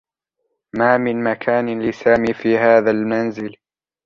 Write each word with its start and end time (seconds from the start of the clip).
ما 0.75 0.97
من 0.97 1.23
مكان 1.23 1.81
لسامي 1.89 2.33
في 2.33 2.57
هذا 2.57 2.91
المنزل. 2.91 3.55